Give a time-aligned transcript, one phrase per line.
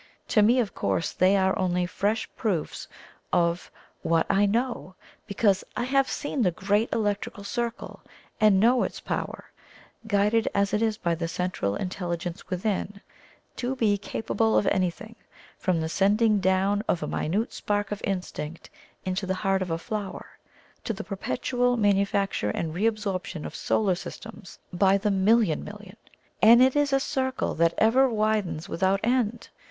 [0.29, 2.87] To me, of course, they are only fresh proofs
[3.31, 3.69] of
[4.01, 4.95] WHAT I KNOW,
[5.27, 8.01] because I HAVE SEEN THE GREAT ELECTRIC CIRCLE,
[8.39, 9.51] and know its power
[10.07, 13.01] (guided as it is by the Central Intelligence within)
[13.57, 15.15] to be capable of anything,
[15.59, 18.71] from the sending down of a minute spark of instinct
[19.05, 20.39] into the heart of a flower,
[20.83, 25.95] to the perpetual manufacture and re absorption of solar systems by the million million.
[26.41, 29.49] And it is a circle that ever widens without end.